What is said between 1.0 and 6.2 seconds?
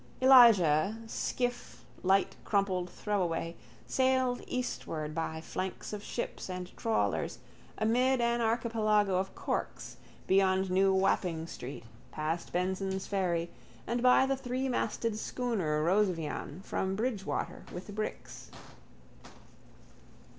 skiff, light crumpled throwaway, sailed eastward by flanks of